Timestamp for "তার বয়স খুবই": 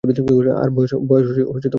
0.03-1.23